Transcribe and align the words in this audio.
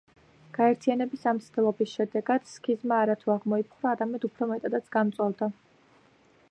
გაერთიანების 0.57 1.25
ამ 1.31 1.37
მცდელობის 1.41 1.93
შედეგად 1.97 2.49
სქიზმა 2.53 2.99
არა 3.03 3.17
თუ 3.25 3.35
აღმოიფხვრა, 3.35 3.93
არამედ 3.95 4.27
უფრო 4.31 4.51
მეტადაც 4.55 4.91
გამწვავდა. 4.99 5.55